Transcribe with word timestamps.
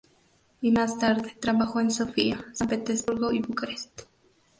Y 0.61 0.71
más 0.71 0.97
tarde 0.97 1.37
trabajó 1.39 1.79
en 1.79 1.91
Sofía, 1.91 2.43
San 2.53 2.67
Petersburgo 2.67 3.31
y 3.31 3.39
Bucarest. 3.39 4.01